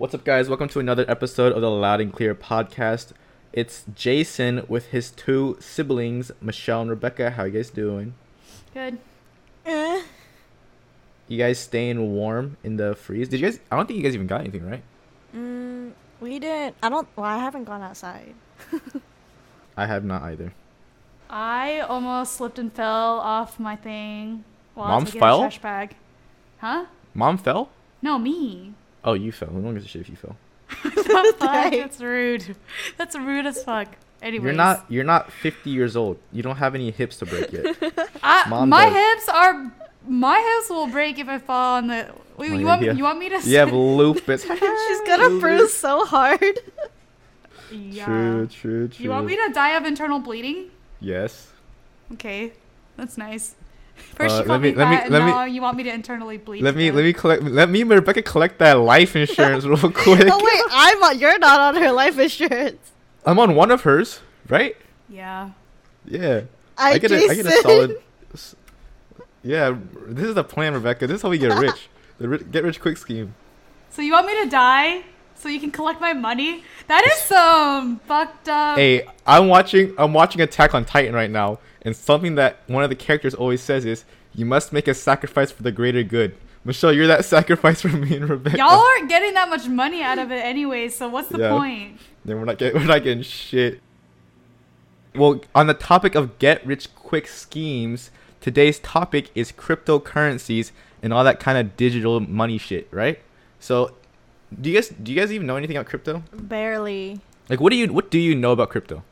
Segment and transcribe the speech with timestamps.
[0.00, 0.48] What's up, guys?
[0.48, 3.12] Welcome to another episode of the Loud and Clear podcast.
[3.52, 7.32] It's Jason with his two siblings, Michelle and Rebecca.
[7.32, 8.14] How you guys doing?
[8.72, 8.96] Good.
[9.66, 10.02] Eh.
[11.28, 13.28] You guys staying warm in the freeze?
[13.28, 13.60] Did you guys?
[13.70, 14.82] I don't think you guys even got anything, right?
[15.36, 16.76] Mm, we didn't.
[16.82, 17.06] I don't.
[17.14, 18.32] Well, I haven't gone outside.
[19.76, 20.54] I have not either.
[21.28, 25.40] I almost slipped and fell off my thing while I Mom was fell?
[25.40, 25.94] trash bag.
[26.56, 26.86] Huh?
[27.12, 27.68] Mom fell?
[28.00, 28.72] No, me.
[29.04, 29.50] Oh, you fell.
[29.50, 30.36] No one gives a shit if you fell.
[30.82, 31.36] the.
[31.40, 32.56] That's rude.
[32.96, 33.88] That's rude as fuck.
[34.22, 34.86] Anyways, You're not.
[34.88, 36.18] You're not 50 years old.
[36.32, 37.76] You don't have any hips to break yet.
[38.22, 38.94] I, my does.
[38.94, 39.72] hips are.
[40.06, 42.12] My hips will break if I fall on the.
[42.36, 43.40] Wait, you want you want me to?
[43.40, 44.42] you have lupus.
[44.44, 46.60] She's gonna bruise so hard.
[47.70, 48.04] Yeah.
[48.04, 48.46] True.
[48.46, 48.88] True.
[48.88, 49.04] True.
[49.04, 50.70] You want me to die of internal bleeding?
[51.00, 51.48] Yes.
[52.12, 52.52] Okay,
[52.96, 53.54] that's nice.
[54.16, 55.92] First Uh, you called me- me, let me- and let me- you want me to
[55.92, 56.62] internally bleed.
[56.62, 57.42] Let me let me collect.
[57.42, 60.28] Let me and Rebecca collect that life insurance real quick.
[60.30, 61.18] oh wait, I'm on.
[61.18, 62.92] You're not on her life insurance.
[63.24, 64.76] I'm on one of hers, right?
[65.08, 65.50] Yeah.
[66.06, 66.42] Yeah.
[66.78, 67.96] I, get a, I get a solid.
[69.42, 69.76] Yeah,
[70.06, 71.06] this is the plan, Rebecca.
[71.06, 71.88] This is how we get rich.
[72.18, 73.34] The ri- get rich quick scheme.
[73.88, 75.04] So you want me to die
[75.34, 76.62] so you can collect my money?
[76.86, 78.76] That is some fucked up.
[78.76, 79.94] Hey, I'm watching.
[79.96, 83.60] I'm watching Attack on Titan right now, and something that one of the characters always
[83.62, 87.80] says is, "You must make a sacrifice for the greater good." Michelle, you're that sacrifice
[87.80, 88.58] for me and Rebecca.
[88.58, 91.50] Y'all aren't getting that much money out of it anyway, so what's the Yeah.
[91.56, 91.98] point?
[92.24, 93.80] Then we're not getting we're not getting shit.
[95.14, 100.70] Well, on the topic of get rich quick schemes, today's topic is cryptocurrencies
[101.02, 103.18] and all that kind of digital money shit, right?
[103.58, 103.94] So,
[104.60, 106.22] do you guys do you guys even know anything about crypto?
[106.32, 107.20] Barely.
[107.48, 109.02] Like, what do you what do you know about crypto?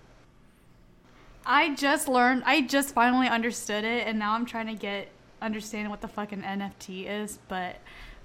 [1.50, 5.08] I just learned, I just finally understood it, and now I'm trying to get
[5.40, 7.38] understanding what the fucking NFT is.
[7.48, 7.76] But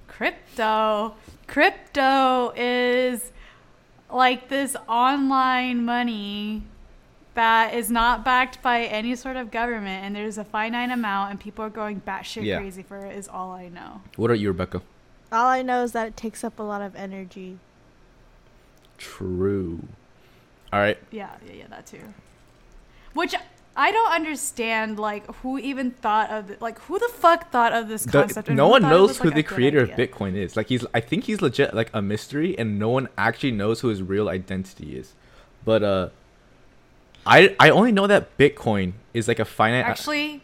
[0.09, 1.15] crypto,
[1.47, 3.31] crypto is
[4.11, 6.63] like this online money
[7.35, 11.39] that is not backed by any sort of government, and there's a finite amount, and
[11.39, 12.59] people are going batshit Yeah.
[12.59, 13.15] crazy for it.
[13.17, 14.01] Is all I know.
[14.17, 14.81] What are you, Rebecca?
[15.31, 17.57] All I know is that it takes up a lot of energy.
[18.97, 19.79] True.
[20.73, 20.97] All right.
[21.09, 22.13] Yeah, yeah, yeah, that too.
[23.13, 23.35] Which
[23.75, 26.61] I don't understand, like who even thought of it?
[26.61, 28.47] Like who the fuck thought of this concept?
[28.47, 29.89] and no one knows was, who like, the creator of?
[29.91, 30.55] Bitcoin is.
[30.55, 33.87] Like he's I think he's legit like a mystery and no one actually knows who
[33.87, 35.13] his real identity is.
[35.65, 36.09] But uh
[37.25, 40.43] I I only know that Bitcoin is like a finite Actually,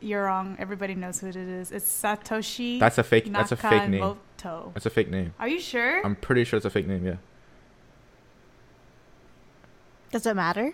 [0.00, 0.56] you're wrong.
[0.58, 1.72] Everybody knows who it is.
[1.72, 2.78] It's Satoshi.
[2.78, 4.02] That's a fake that's a fake name.
[4.02, 4.72] Nakamoto.
[4.74, 5.34] That's a fake name.
[5.38, 6.04] Are you sure?
[6.04, 7.16] I'm pretty sure it's a fake name, yeah.
[10.12, 10.72] Does it matter?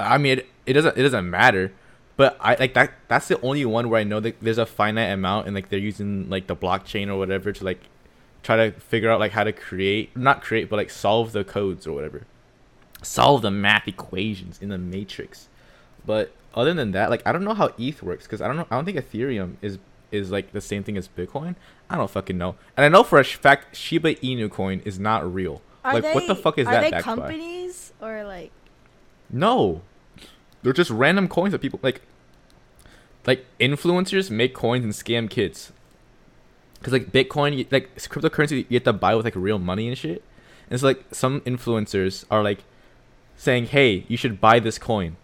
[0.00, 1.72] I mean, it, it doesn't it doesn't matter,
[2.16, 2.92] but I like that.
[3.08, 5.78] That's the only one where I know that there's a finite amount, and like they're
[5.78, 7.80] using like the blockchain or whatever to like
[8.42, 11.86] try to figure out like how to create, not create, but like solve the codes
[11.86, 12.22] or whatever,
[13.02, 15.48] solve the math equations in the matrix.
[16.04, 18.66] But other than that, like I don't know how ETH works because I don't know.
[18.70, 19.78] I don't think Ethereum is
[20.10, 21.54] is like the same thing as Bitcoin.
[21.90, 25.32] I don't fucking know, and I know for a fact Shiba Inu coin is not
[25.32, 25.62] real.
[25.84, 27.14] Are like they, what the fuck is are that they backed by?
[27.14, 28.50] companies or like?
[29.30, 29.82] No,
[30.62, 32.02] they're just random coins that people like.
[33.26, 35.72] Like influencers make coins and scam kids.
[36.82, 40.22] Cause like Bitcoin, like cryptocurrency, you have to buy with like real money and shit.
[40.66, 42.62] And it's like some influencers are like
[43.36, 45.16] saying, "Hey, you should buy this coin."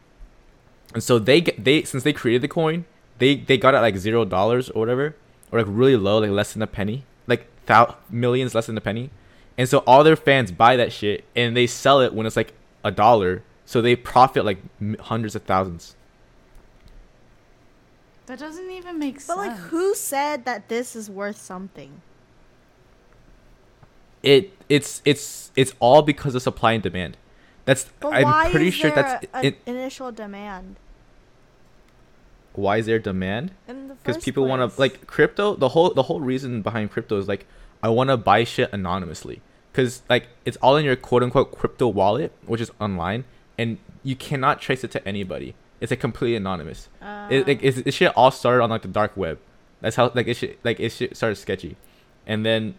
[0.93, 2.85] And so they they since they created the coin,
[3.19, 5.15] they they got it like zero dollars or whatever,
[5.53, 8.81] or like really low, like less than a penny, like thou- millions less than a
[8.81, 9.11] penny.
[9.57, 12.53] And so all their fans buy that shit and they sell it when it's like
[12.83, 14.59] a dollar, so they profit like
[15.01, 15.97] hundreds of thousands.
[18.27, 19.27] that doesn't even make sense.
[19.27, 22.01] But like, who said that this is worth something?
[24.23, 27.17] It it's it's it's all because of supply and demand.
[27.67, 29.59] That's But I'm why pretty is sure there that's a, it.
[29.67, 30.77] initial demand?
[32.55, 33.51] Why is there demand?
[33.69, 34.79] In the because people want to place?
[34.79, 37.47] like crypto the whole the whole reason behind crypto is like
[37.83, 39.41] i want to buy shit anonymously
[39.73, 43.25] because like it's all in your quote unquote crypto wallet which is online
[43.59, 45.55] and you cannot trace it to anybody.
[45.81, 46.89] It's like completely anonymous.
[47.03, 47.29] Ah.
[47.29, 49.39] It like it's, it shit all started on like the dark web.
[49.81, 51.77] That's how like it shit like it shit started sketchy.
[52.27, 52.75] And then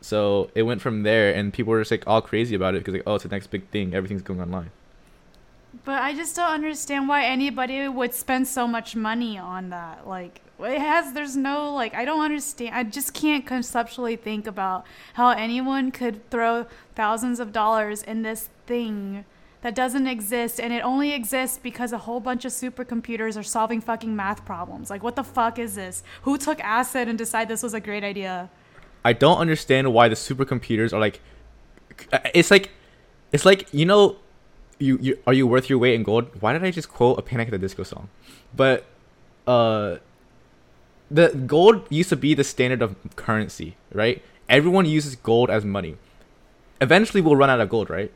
[0.00, 2.94] so it went from there and people were just like all crazy about it because
[2.94, 3.94] like oh it's the next big thing.
[3.94, 4.70] Everything's going online.
[5.84, 10.08] But I just don't understand why anybody would spend so much money on that.
[10.08, 12.74] Like, it has, there's no, like, I don't understand.
[12.74, 14.84] I just can't conceptually think about
[15.14, 19.24] how anyone could throw thousands of dollars in this thing
[19.62, 23.80] that doesn't exist and it only exists because a whole bunch of supercomputers are solving
[23.80, 24.90] fucking math problems.
[24.90, 26.02] Like, what the fuck is this?
[26.22, 28.50] Who took acid and decided this was a great idea?
[29.04, 31.20] I don't understand why the supercomputers are like.
[32.34, 32.70] It's like,
[33.32, 34.16] it's like you know,
[34.78, 36.30] you, you are you worth your weight in gold?
[36.40, 38.08] Why did I just quote a Panic at the Disco song?
[38.54, 38.86] But,
[39.46, 39.96] uh,
[41.10, 44.22] the gold used to be the standard of currency, right?
[44.48, 45.96] Everyone uses gold as money.
[46.80, 48.12] Eventually, we'll run out of gold, right?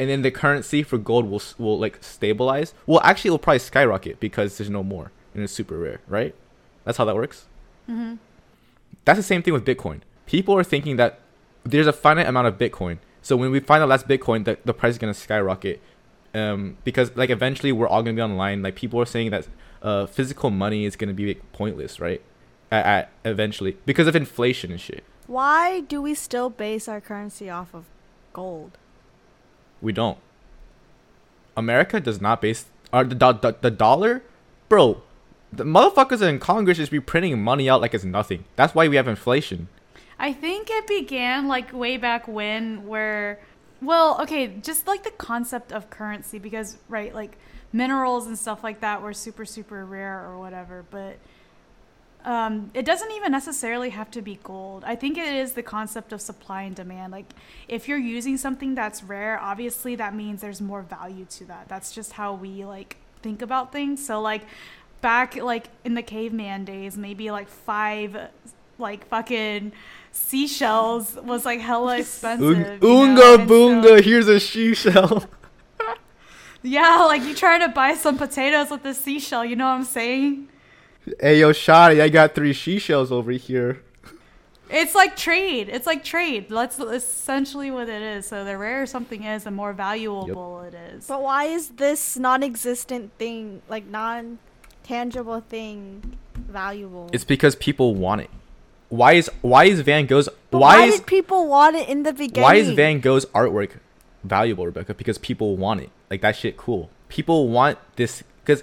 [0.00, 2.74] And then the currency for gold will will like stabilize.
[2.86, 6.34] Well, actually, it'll probably skyrocket because there's no more and it's super rare, right?
[6.84, 7.46] That's how that works.
[7.88, 8.16] Mm-hmm.
[9.04, 10.00] That's the same thing with Bitcoin.
[10.26, 11.20] People are thinking that
[11.64, 12.98] there's a finite amount of Bitcoin.
[13.22, 15.80] So when we find the last Bitcoin, the, the price is gonna skyrocket.
[16.34, 18.62] Um, because like eventually we're all gonna be online.
[18.62, 19.46] Like people are saying that
[19.82, 22.22] uh, physical money is gonna be like, pointless, right?
[22.70, 25.04] At, at eventually because of inflation and shit.
[25.26, 27.84] Why do we still base our currency off of
[28.32, 28.78] gold?
[29.82, 30.16] We don't.
[31.56, 34.22] America does not base our the, the, the dollar,
[34.68, 35.02] bro.
[35.52, 38.44] The motherfuckers in Congress just be printing money out like it's nothing.
[38.56, 39.68] That's why we have inflation.
[40.18, 43.40] I think it began like way back when, where,
[43.82, 47.36] well, okay, just like the concept of currency, because, right, like
[47.72, 51.18] minerals and stuff like that were super, super rare or whatever, but
[52.24, 54.84] um, it doesn't even necessarily have to be gold.
[54.86, 57.12] I think it is the concept of supply and demand.
[57.12, 57.26] Like,
[57.68, 61.68] if you're using something that's rare, obviously that means there's more value to that.
[61.68, 64.04] That's just how we like think about things.
[64.04, 64.42] So, like,
[65.00, 68.16] back like in the caveman days, maybe like five
[68.78, 69.72] like fucking
[70.12, 72.82] seashells was like hella expensive.
[72.82, 73.34] you know?
[73.34, 73.48] And
[73.84, 75.24] so- here's a seashell.
[76.62, 79.44] yeah, like you try to buy some potatoes with a seashell.
[79.44, 80.48] You know what I'm saying?
[81.20, 83.82] Hey yo, Shotty, I got three seashells over here.
[84.70, 85.68] It's like trade.
[85.68, 86.48] It's like trade.
[86.48, 88.26] That's essentially what it is.
[88.26, 91.06] So the rarer something is, the more valuable it is.
[91.06, 97.10] But why is this non-existent thing, like non-tangible thing, valuable?
[97.12, 98.30] It's because people want it.
[98.88, 102.12] Why is why is Van Gogh's why, why is did people want it in the
[102.12, 102.42] beginning?
[102.42, 103.72] why is Van Gogh's artwork
[104.24, 104.94] valuable, Rebecca?
[104.94, 105.90] Because people want it.
[106.10, 106.90] Like that shit cool.
[107.08, 108.62] People want this because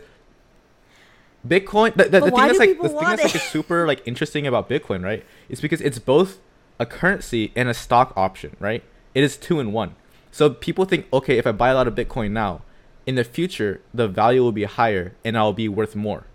[1.49, 1.95] Bitcoin.
[1.95, 3.41] The, the, the thing that's like the thing that's like it?
[3.41, 5.25] super like interesting about Bitcoin, right?
[5.49, 6.39] Is because it's both
[6.79, 8.83] a currency and a stock option, right?
[9.15, 9.95] It is two in one.
[10.31, 12.61] So people think, okay, if I buy a lot of Bitcoin now,
[13.07, 16.25] in the future the value will be higher and I'll be worth more,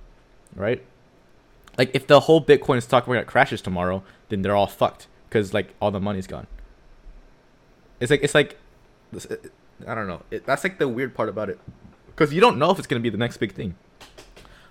[0.56, 0.84] right?
[1.78, 5.74] Like if the whole Bitcoin stock market crashes tomorrow, then they're all fucked because like
[5.80, 6.48] all the money's gone.
[8.00, 8.58] It's like it's like,
[9.86, 10.22] I don't know.
[10.30, 11.60] It, that's like the weird part about it,
[12.06, 13.76] because you don't know if it's gonna be the next big thing.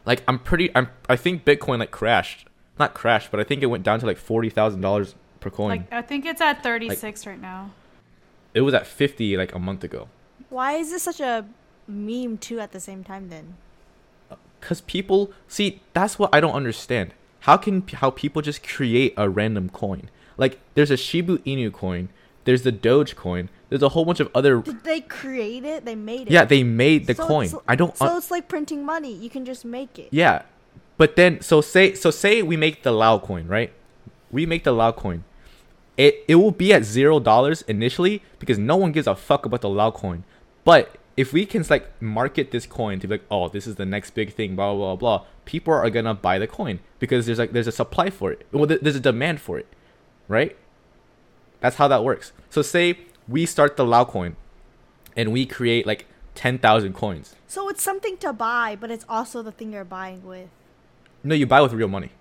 [0.05, 2.47] Like I'm pretty, I'm I think Bitcoin like crashed,
[2.79, 5.69] not crashed, but I think it went down to like forty thousand dollars per coin.
[5.69, 7.71] Like I think it's at 36 right now.
[8.53, 10.09] it was at fifty like a month ago.
[10.49, 11.45] Why is this such a
[11.87, 13.55] meme too at the same time then?
[14.29, 17.13] Uh, Cause people see that's what I don't understand.
[17.41, 20.09] How can how people just create a random coin?
[20.37, 22.09] Like there's a Shiba Inu coin,
[22.45, 24.61] there's the Doge coin, there's a whole bunch of other.
[24.61, 25.83] Did they create it?
[25.83, 26.31] They made it.
[26.31, 27.49] Yeah, they made the So coin.
[27.67, 27.97] I don't.
[27.97, 29.11] So it's like printing money.
[29.11, 30.09] You can just make it.
[30.11, 30.43] yeah,
[30.97, 33.73] but then so say so say we make the Lau coin right?
[34.31, 35.23] We make the Lau coin.
[35.97, 39.61] It it will be at zero dollars initially because no one gives a fuck about
[39.61, 40.23] the Lau coin.
[40.63, 43.85] But if we can like market this coin to be like, oh, this is the
[43.87, 47.39] next big thing, blah blah blah, blah people are gonna buy the coin because there's
[47.39, 48.45] like there's a supply for it.
[48.51, 49.65] Well, th- there's a demand for it,
[50.27, 50.55] right?
[51.59, 52.33] That's how that works.
[52.51, 54.35] So say we start the Lau coin,
[55.15, 57.35] and we create like ten thousand coins.
[57.47, 60.49] So it's something to buy, but it's also the thing you're buying with.
[61.23, 62.11] No, you buy with real money.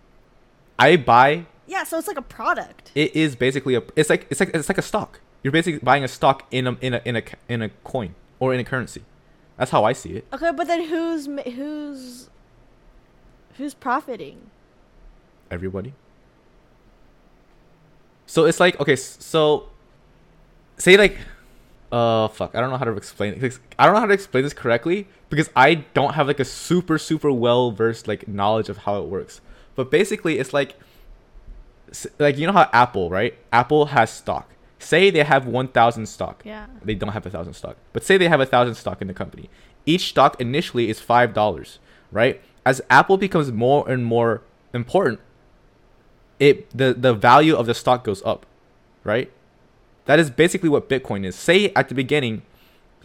[0.79, 1.47] I buy.
[1.67, 2.91] Yeah, so it's like a product.
[2.95, 3.83] It is basically a.
[3.97, 5.21] It's like it's like it's like a stock.
[5.43, 8.55] You're basically buying a stock in a in a in a in a coin or
[8.55, 9.05] in a currency.
[9.57, 10.27] That's how I see it.
[10.33, 12.29] Okay, but then who's who's
[13.57, 14.51] who's profiting?
[15.51, 15.95] Everybody.
[18.27, 19.69] So it's like okay, so
[20.83, 21.17] say like,
[21.93, 23.59] uh, fuck, I don't know how to explain it.
[23.79, 26.99] I don't know how to explain this correctly because I don't have like a super
[26.99, 29.41] super well versed like knowledge of how it works.
[29.77, 30.75] But basically, it's like,
[32.19, 33.35] like you know how Apple right?
[33.53, 34.51] Apple has stock.
[34.79, 36.43] Say they have one thousand stock.
[36.45, 36.67] Yeah.
[36.85, 39.15] They don't have a thousand stock, but say they have a thousand stock in the
[39.15, 39.49] company.
[39.87, 41.79] Each stock initially is five dollars,
[42.11, 42.41] right?
[42.67, 44.43] As Apple becomes more and more
[44.75, 45.21] important,
[46.41, 48.47] it the the value of the stock goes up,
[49.05, 49.31] right?
[50.07, 51.37] That is basically what Bitcoin is.
[51.37, 52.43] Say at the beginning,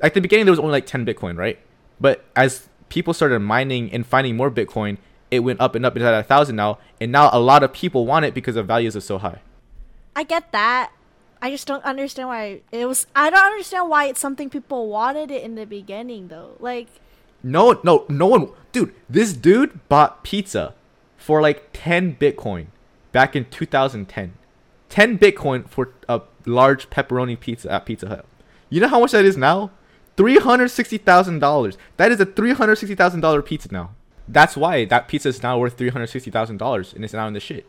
[0.01, 1.59] at the beginning there was only like ten Bitcoin, right?
[1.99, 4.97] But as people started mining and finding more Bitcoin,
[5.29, 5.95] it went up and up.
[5.95, 8.63] It's at a thousand now, and now a lot of people want it because the
[8.63, 9.41] values are so high.
[10.15, 10.91] I get that.
[11.41, 13.05] I just don't understand why it was.
[13.15, 16.55] I don't understand why it's something people wanted it in the beginning though.
[16.59, 16.87] Like,
[17.43, 18.93] No, no, no one, dude.
[19.07, 20.73] This dude bought pizza
[21.17, 22.67] for like ten Bitcoin
[23.11, 24.33] back in 2010.
[24.89, 28.25] 10 Bitcoin for a large pepperoni pizza at Pizza Hut.
[28.69, 29.71] You know how much that is now?
[30.17, 31.77] $360,000.
[31.97, 33.91] That is a $360,000 pizza now.
[34.27, 37.65] That's why that pizza is now worth $360,000 and it's now in the shit.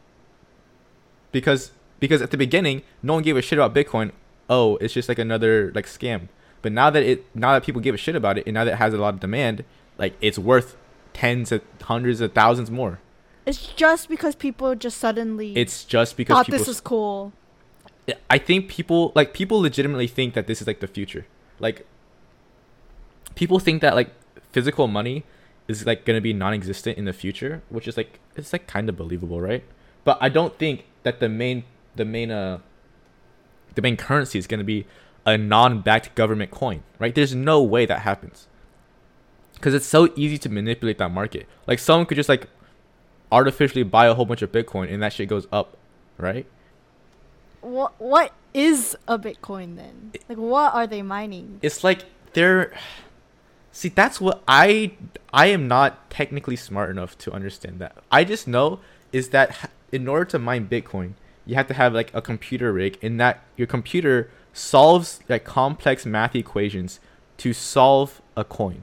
[1.31, 4.13] Because because at the beginning, no one gave a shit about Bitcoin.
[4.49, 6.29] Oh, it's just like another like scam.
[6.63, 8.75] But now that it now that people give a shit about it and now that
[8.75, 9.65] it has a lot of demand,
[9.99, 10.77] like it's worth
[11.13, 13.01] tens of hundreds of thousands more.
[13.47, 17.33] It's just because people just suddenly It's just because thought people this was cool.
[18.31, 21.27] I think people like people legitimately think that this is like the future.
[21.59, 21.87] Like
[23.35, 24.11] people think that like
[24.53, 25.25] physical money
[25.67, 28.89] is like going to be non-existent in the future, which is like it's like kind
[28.89, 29.65] of believable, right?
[30.05, 31.65] But I don't think that the main
[31.97, 32.59] the main uh
[33.75, 34.87] the main currency is going to be
[35.27, 37.15] a non-backed government coin, right?
[37.15, 38.49] There's no way that happens.
[39.61, 41.47] Cuz it's so easy to manipulate that market.
[41.67, 42.49] Like someone could just like
[43.31, 45.77] artificially buy a whole bunch of bitcoin and that shit goes up,
[46.17, 46.47] right?
[47.61, 50.13] What what is a Bitcoin then?
[50.29, 51.59] Like what are they mining?
[51.63, 52.73] it's like they're
[53.73, 54.93] see that's what i
[55.33, 58.81] i am not technically smart enough to understand that i just know
[59.13, 61.13] is that in order to mine bitcoin
[61.47, 66.05] you have to have like a computer rig and that your computer solves like complex
[66.05, 67.01] math equations
[67.37, 68.83] to solve a coin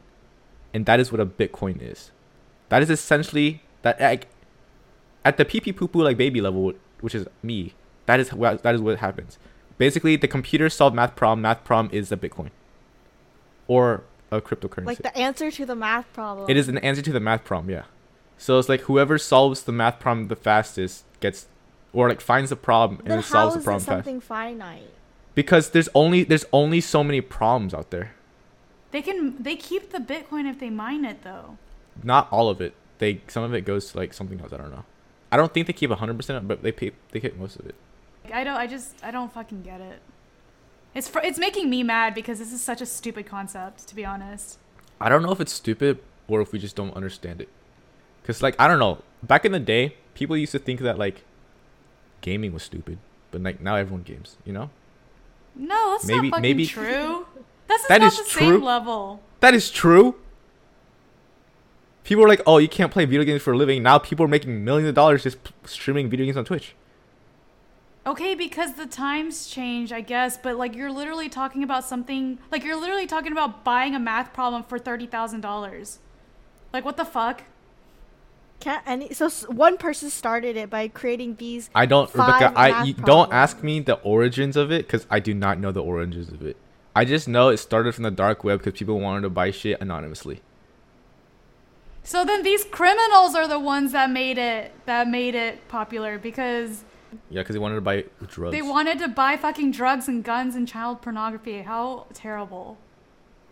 [0.74, 2.12] and that is what a bitcoin is
[2.70, 4.27] that is essentially that like
[5.24, 7.74] at the pee pee poo poo like baby level which is me
[8.05, 9.38] that is what that is what happens.
[9.77, 12.50] Basically the computer solved math problem math problem is a bitcoin.
[13.67, 14.85] Or a cryptocurrency.
[14.85, 16.50] Like the answer to the math problem.
[16.50, 17.83] it is an answer to the math problem yeah.
[18.38, 21.47] So it's like whoever solves the math problem the fastest gets
[21.93, 23.95] or like finds the problem and Then then how solves the is it problem fast.
[24.05, 24.89] something finite?
[25.33, 28.13] because there's only there's only so many problems out there.
[28.91, 31.57] They can they keep the Bitcoin if they mine it though.
[32.03, 32.74] not all of it.
[33.00, 34.53] They some of it goes to like something else.
[34.53, 34.85] I don't know.
[35.31, 37.75] I don't think they keep 100% but they pay they keep most of it.
[37.75, 37.75] Like,
[38.34, 40.00] I don't I just I don't fucking get it.
[40.94, 44.05] It's fr- it's making me mad because this is such a stupid concept to be
[44.05, 44.60] honest.
[45.00, 47.50] I don't know if it's stupid or if we just don't understand it.
[48.24, 49.00] Cause like I don't know.
[49.24, 51.24] Back in the day, people used to think that like
[52.22, 52.98] gaming was stupid,
[53.32, 54.38] but like now everyone games.
[54.46, 54.70] You know?
[55.55, 57.25] No, that's Maybe- not fucking maybe- true.
[57.67, 58.53] That's That not is the true.
[58.53, 59.22] same level.
[59.39, 60.15] That is true.
[62.03, 64.27] People are like, "Oh, you can't play video games for a living." Now people are
[64.29, 66.75] making millions of dollars just p- streaming video games on Twitch.
[68.07, 72.63] Okay, because the times change, I guess, but like you're literally talking about something like
[72.63, 76.00] you're literally talking about buying a math problem for thirty thousand dollars.
[76.71, 77.43] Like what the fuck?
[78.59, 82.59] Can't any so one person started it by creating these I don't, Five Rebecca.
[82.59, 85.83] I you, don't ask me the origins of it because I do not know the
[85.83, 86.57] origins of it.
[86.95, 89.81] I just know it started from the dark web because people wanted to buy shit
[89.81, 90.41] anonymously.
[92.03, 96.85] So then these criminals are the ones that made it that made it popular because
[97.29, 98.51] Yeah, because they wanted to buy drugs.
[98.53, 101.62] they wanted to buy fucking drugs and guns and child pornography.
[101.62, 102.77] How terrible.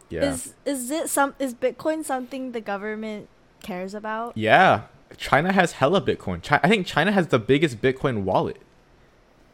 [0.10, 0.32] Yeah.
[0.32, 3.30] is is it some is Bitcoin something the government
[3.64, 4.38] cares about?
[4.38, 4.84] Yeah,
[5.18, 6.44] China has hella Bitcoin.
[6.44, 8.58] Chi- I think China has the biggest Bitcoin wallet.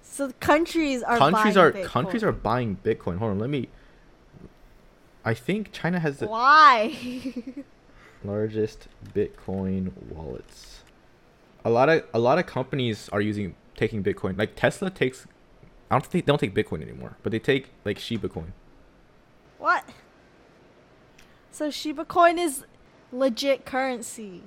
[0.02, 1.86] So countries are countries buying are Bitcoin.
[1.86, 3.20] countries are buying Bitcoin.
[3.20, 3.70] Hold on, let me.
[5.24, 6.96] I think China has the Why?
[8.24, 10.82] largest Bitcoin wallets.
[11.64, 14.38] A lot of a lot of companies are using taking Bitcoin.
[14.38, 15.26] Like Tesla takes,
[15.90, 18.54] I don't think they don't take Bitcoin anymore, but they take like Shiba Coin.
[19.58, 19.84] what?
[21.52, 22.66] So Shiba Coin is
[23.12, 24.44] legit currency.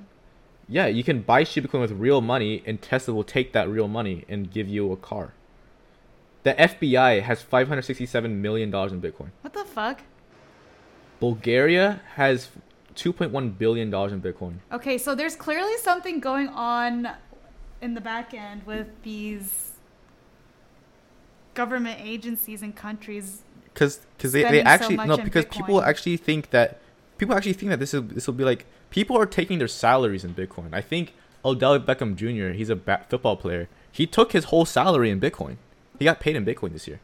[0.69, 3.89] Yeah, you can buy Shiba Coin with real money, and Tesla will take that real
[3.89, 5.35] money and give you a car.
[6.45, 9.31] The FBI has five hundred sixty-seven million dollars in Bitcoin.
[9.43, 10.03] What the fuck?
[11.21, 12.49] Bulgaria has
[12.95, 14.55] two point one billion dollars in Bitcoin.
[14.73, 17.09] Okay, so there's clearly something going on
[17.83, 19.73] in the back end with these
[21.55, 23.43] government agencies and countries.
[23.75, 26.81] because because they, they spending so actually no because people actually think that
[27.19, 30.25] people actually think that this is this will be like people are taking their salaries
[30.25, 30.73] in Bitcoin.
[30.73, 31.13] I think
[31.45, 32.57] Odell Beckham Jr.
[32.57, 33.69] He's a ba- football player.
[33.91, 35.57] He took his whole salary in Bitcoin.
[35.99, 37.01] He got paid in Bitcoin this year.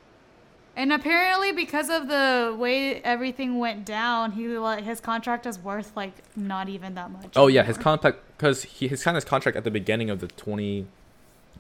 [0.79, 5.91] And apparently, because of the way everything went down, he like his contract is worth
[5.97, 7.33] like not even that much.
[7.35, 10.29] Oh yeah, his contract because he he signed his contract at the beginning of the
[10.29, 10.87] twenty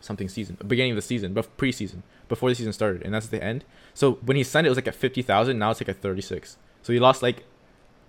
[0.00, 3.42] something season, beginning of the season, but preseason before the season started, and that's the
[3.42, 3.64] end.
[3.92, 5.58] So when he signed it, it was like at fifty thousand.
[5.58, 6.56] Now it's like at thirty six.
[6.82, 7.42] So he lost like,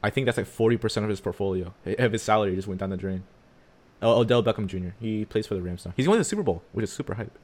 [0.03, 2.91] I think that's like forty percent of his portfolio of his salary just went down
[2.91, 3.23] the drain.
[3.99, 4.89] Oh, Odell Beckham Jr.
[4.99, 5.93] He plays for the Rams now.
[5.97, 7.35] He's winning the Super Bowl, which is super hype.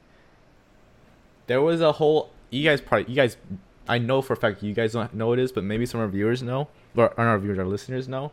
[1.48, 2.30] There was a whole.
[2.50, 3.36] You guys probably you guys.
[3.88, 6.06] I know for a fact you guys don't know it is, but maybe some of
[6.06, 8.32] our viewers know, or our viewers, our listeners know.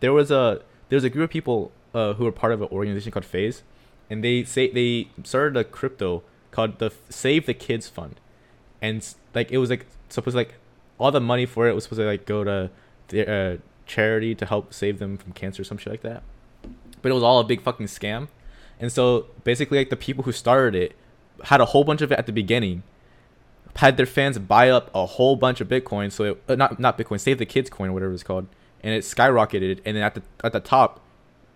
[0.00, 2.68] There was a there was a group of people uh, who were part of an
[2.70, 3.62] organization called FaZe,
[4.10, 8.20] and they say they started a crypto called the Save the Kids Fund,
[8.80, 10.54] and like it was like supposed to, like
[10.98, 12.70] all the money for it was supposed to like go to
[13.08, 16.22] the uh, charity to help save them from cancer or some shit like that.
[17.00, 18.28] But it was all a big fucking scam,
[18.78, 20.94] and so basically like the people who started it
[21.44, 22.82] had a whole bunch of it at the beginning,
[23.76, 26.98] had their fans buy up a whole bunch of Bitcoin, so it, uh, not not
[26.98, 28.46] Bitcoin, Save the Kids coin or whatever it's called,
[28.82, 29.80] and it skyrocketed.
[29.84, 31.00] And then at the at the top,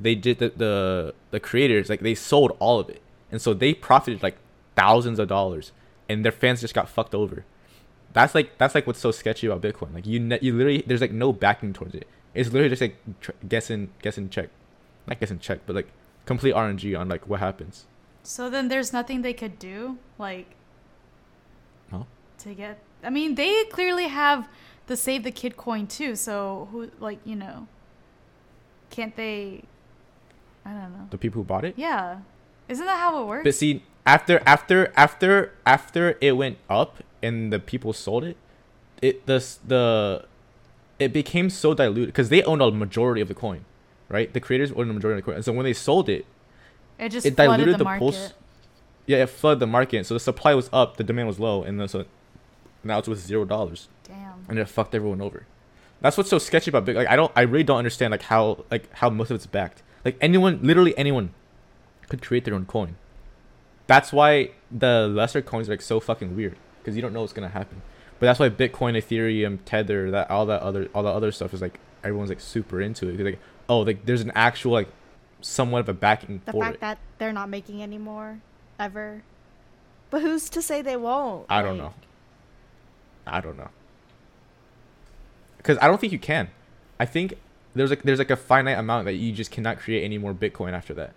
[0.00, 3.74] they did the the, the creators like they sold all of it, and so they
[3.74, 4.36] profited like
[4.76, 5.72] thousands of dollars,
[6.08, 7.44] and their fans just got fucked over.
[8.12, 9.92] That's like that's like what's so sketchy about Bitcoin.
[9.92, 12.08] Like you ne- you literally there's like no backing towards it.
[12.34, 14.48] It's literally just like tr- guessing guessing check,
[15.06, 15.88] not guessing check, but like
[16.24, 17.84] complete RNG on like what happens.
[18.22, 20.46] So then there's nothing they could do, like.
[22.46, 22.78] To get.
[23.02, 24.48] I mean, they clearly have
[24.86, 26.16] the Save the Kid coin too.
[26.16, 27.68] So who, like, you know,
[28.90, 29.62] can't they?
[30.64, 31.08] I don't know.
[31.10, 31.74] The people who bought it.
[31.76, 32.18] Yeah,
[32.68, 33.44] isn't that how it works?
[33.44, 38.36] But see, after after after after it went up and the people sold it,
[39.02, 40.24] it the the
[40.98, 43.64] it became so diluted because they owned a majority of the coin,
[44.08, 44.32] right?
[44.32, 46.26] The creators owned a majority of the coin, and so when they sold it,
[46.98, 48.00] it just it diluted the, the market.
[48.00, 48.32] pulse.
[49.06, 50.06] yeah, it flooded the market.
[50.06, 52.06] So the supply was up, the demand was low, and so
[52.86, 54.44] now it's worth zero dollars, Damn.
[54.48, 55.46] and it fucked everyone over.
[56.00, 56.96] That's what's so sketchy about Bitcoin.
[56.96, 59.82] Like I don't, I really don't understand like how like how most of it's backed.
[60.04, 61.32] Like anyone, literally anyone,
[62.08, 62.96] could create their own coin.
[63.86, 67.32] That's why the lesser coins are like so fucking weird because you don't know what's
[67.32, 67.82] gonna happen.
[68.18, 71.60] But that's why Bitcoin, Ethereum, Tether, that all that other all that other stuff is
[71.60, 73.20] like everyone's like super into it.
[73.20, 73.38] like
[73.68, 74.88] oh, like there's an actual like
[75.40, 76.80] somewhat of a backing The for fact it.
[76.80, 78.40] that they're not making anymore
[78.78, 79.22] ever.
[80.10, 81.46] But who's to say they won't?
[81.48, 81.92] I don't know.
[83.26, 83.70] I don't know.
[85.58, 86.48] Because I don't think you can.
[86.98, 87.34] I think
[87.74, 90.72] there's like there's like a finite amount that you just cannot create any more Bitcoin
[90.72, 91.12] after that.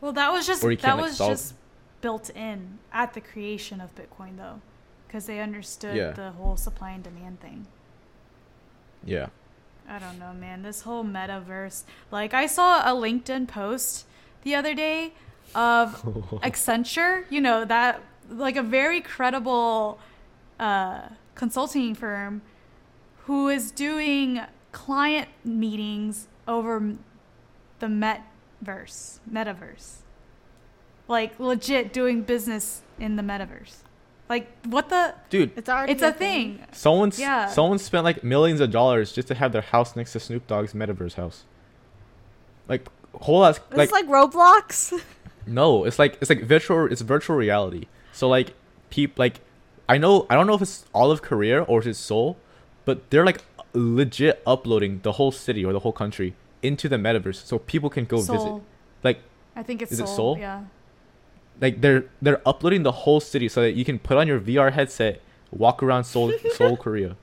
[0.00, 1.54] Well, that was just that like, was solve- just
[2.02, 4.60] built in at the creation of Bitcoin, though,
[5.06, 6.10] because they understood Yeah.
[6.10, 7.66] the whole supply and demand thing.
[9.02, 9.28] Yeah.
[9.88, 10.62] I don't know, man.
[10.62, 11.84] This whole metaverse.
[12.10, 14.06] Like, I saw a LinkedIn post
[14.42, 15.12] the other day
[15.54, 16.02] of
[16.42, 18.00] Accenture, you know, that,
[18.30, 19.98] like, a very credible
[20.60, 21.02] uh,
[21.34, 22.42] consulting firm
[23.26, 24.40] who is doing
[24.72, 26.94] client meetings over
[27.78, 29.96] the metverse, metaverse.
[31.08, 33.76] Like, legit doing business in the metaverse.
[34.28, 35.14] Like, what the?
[35.28, 36.60] Dude, It's already It's a thing.
[36.72, 37.48] someone's Yeah.
[37.48, 40.72] someone spent like millions of dollars just to have their house next to Snoop Dogg's
[40.72, 41.44] metaverse house.
[42.68, 42.88] Like
[43.20, 44.98] whole ass It's like, like, Roblox.
[45.46, 47.86] no, it's like it's like virtual it's virtual reality.
[48.12, 48.54] So like
[48.88, 49.40] peop like
[49.88, 52.36] I know I don't know if it's all of Korea or if it's Seoul,
[52.84, 53.42] but they're like
[53.72, 58.04] legit uploading the whole city or the whole country into the metaverse so people can
[58.04, 58.60] go visit.
[59.02, 59.18] Like
[59.56, 60.16] I think it's Is it Seoul.
[60.16, 60.38] Seoul?
[60.38, 60.64] Yeah.
[61.60, 64.72] like they're they're uploading the whole city so that you can put on your VR
[64.72, 65.20] headset,
[65.50, 67.16] walk around Seoul Seoul, Korea,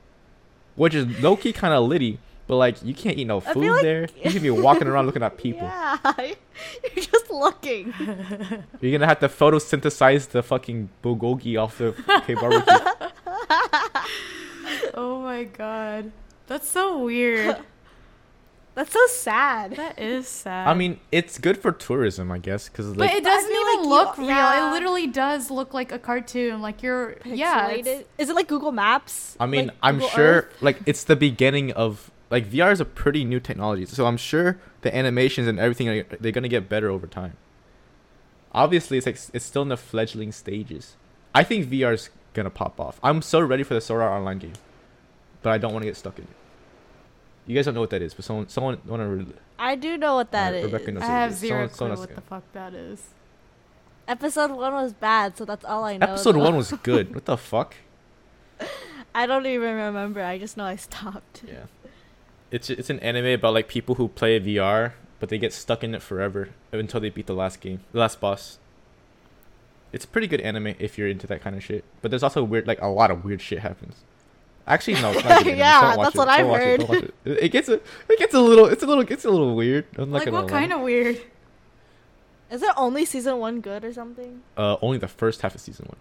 [0.75, 2.19] which is low key kind of litty.
[2.51, 4.09] But like you can't eat no food like- there.
[4.25, 5.61] You can be walking around looking at people.
[5.63, 7.93] Yeah, you're just looking.
[8.81, 11.93] You're gonna have to photosynthesize the fucking bulgogi off the
[12.27, 12.75] K barbecue.
[14.93, 16.11] Oh my god.
[16.47, 17.55] That's so weird.
[18.75, 19.77] That's so sad.
[19.77, 20.67] that is sad.
[20.67, 23.51] I mean, it's good for tourism, I guess, because but like it But I doesn't
[23.51, 24.27] even like you- look real.
[24.27, 24.69] yeah.
[24.69, 26.61] It literally does look like a cartoon.
[26.61, 27.69] Like you're, yeah.
[27.69, 27.79] Pixelated.
[27.79, 29.37] it's- Is it like Google Maps?
[29.39, 30.57] I mean, Like I'm Google sure Earth?
[30.61, 34.57] like it's the beginning of like VR is a pretty new technology, so I'm sure
[34.81, 37.33] the animations and everything are, they're gonna get better over time.
[38.53, 40.95] Obviously, it's like it's still in the fledgling stages.
[41.35, 42.99] I think VR is gonna pop off.
[43.03, 44.53] I'm so ready for the Sword Art Online game,
[45.41, 46.29] but I don't want to get stuck in it.
[47.47, 49.07] You guys don't know what that is, but someone someone want to.
[49.07, 49.25] Re-
[49.59, 50.65] I do know what that Uh, is.
[50.65, 53.03] Rebecca knows I what have zero Someone- clue someone what the fuck that is.
[54.07, 56.05] Episode one was bad, so that's all I know.
[56.07, 56.39] Episode though.
[56.39, 57.13] one was good.
[57.13, 57.75] what the fuck?
[59.15, 60.21] I don't even remember.
[60.21, 61.43] I just know I stopped.
[61.47, 61.65] Yeah.
[62.51, 65.95] It's it's an anime about like people who play VR, but they get stuck in
[65.95, 68.59] it forever until they beat the last game, the last boss.
[69.93, 71.83] It's a pretty good anime if you're into that kind of shit.
[72.01, 73.95] But there's also weird, like a lot of weird shit happens.
[74.67, 75.11] Actually, no.
[75.11, 75.45] It's not.
[75.45, 76.17] Yeah, that's it.
[76.17, 76.81] what I've heard.
[76.83, 77.13] It.
[77.25, 77.73] It- It gets a,
[78.07, 79.85] it gets a little, it's a little, it's a little weird.
[79.97, 80.49] I'm Like what lie.
[80.49, 81.19] kind of weird?
[82.49, 84.41] Is it only season one good or something?
[84.57, 85.97] Uh, only the first half of season one.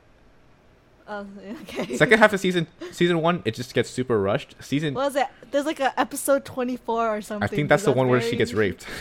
[1.13, 1.27] Oh,
[1.63, 1.97] okay.
[1.97, 4.55] Second half of season season one, it just gets super rushed.
[4.61, 5.27] Season, What was it?
[5.51, 7.43] There's like a episode 24 or something.
[7.43, 8.87] I think that's the one where she gets raped.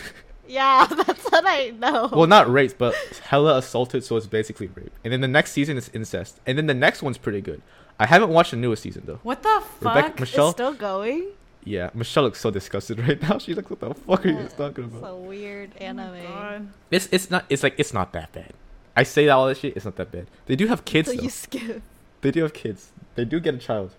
[0.48, 2.08] Yeah, that's what I know.
[2.12, 4.90] well, not raped, but hella assaulted, so it's basically rape.
[5.04, 6.40] And then the next season is incest.
[6.44, 7.62] And then the next one's pretty good.
[8.00, 9.20] I haven't watched the newest season though.
[9.22, 10.18] What the Rebecca- fuck?
[10.18, 11.28] Michelle- it's still going.
[11.62, 13.38] Yeah, Michelle looks so disgusted right now.
[13.38, 15.86] She's like, "What the fuck are you guys talking It's about?" a weird Oh my
[15.86, 16.22] anime.
[16.24, 16.68] God.
[16.90, 17.44] It's it's not.
[17.48, 18.52] It's like it's not that bad.
[18.96, 19.76] I say that all that shit.
[19.76, 20.26] It's not that bad.
[20.46, 21.22] They do have kids So though.
[21.22, 21.80] you skip.
[22.22, 22.92] They do have kids.
[23.14, 23.94] They do get a child.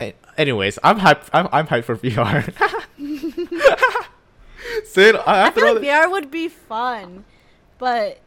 [0.00, 1.28] A- Anyways, I'm hyped.
[1.32, 2.52] I'm, I'm hyped for VR.
[4.84, 7.24] Sid, I I after feel all like the- VR would be fun,
[7.78, 8.18] but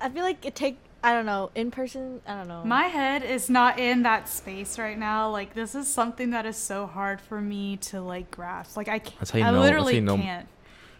[0.00, 2.20] I feel like it take I don't know in person.
[2.26, 2.62] I don't know.
[2.64, 5.30] My head is not in that space right now.
[5.30, 8.76] Like this is something that is so hard for me to like grasp.
[8.76, 9.18] Like I can't.
[9.18, 10.46] That's how you I know- that's how literally you know- can't.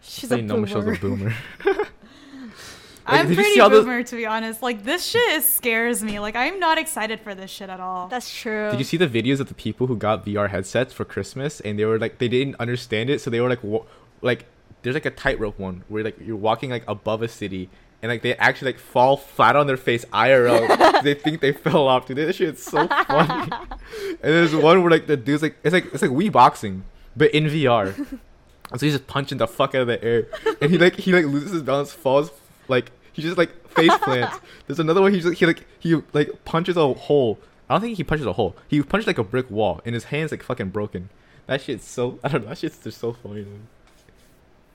[0.00, 1.34] she's so a you know Michelle's a boomer.
[1.64, 1.86] boomer.
[3.06, 4.62] I'm did you pretty see all those- boomer to be honest.
[4.62, 6.20] Like this shit is scares me.
[6.20, 8.08] Like I'm not excited for this shit at all.
[8.08, 8.70] That's true.
[8.70, 11.78] Did you see the videos of the people who got VR headsets for Christmas and
[11.78, 13.84] they were like they didn't understand it, so they were like wa-
[14.22, 14.46] like
[14.82, 17.68] there's like a tightrope one where like you're walking like above a city
[18.02, 20.66] and like they actually like fall flat on their face IRL.
[20.68, 22.06] 'cause they think they fell off.
[22.06, 23.50] Dude, this shit's so funny.
[23.52, 26.84] and there's one where like the dude's like it's like it's like Wii boxing
[27.16, 27.94] but in VR.
[27.96, 30.28] And so he's just punching the fuck out of the air,
[30.62, 32.30] and he like he like loses his balance, falls
[32.70, 34.38] like he just like face plants.
[34.66, 37.38] There's another one he just he like he like punches a hole.
[37.68, 38.56] I don't think he punches a hole.
[38.68, 41.11] He punched like a brick wall, and his hands like fucking broken.
[41.46, 42.48] That shit's so I don't know.
[42.48, 43.44] That shit's just so funny.
[43.44, 43.59] To me.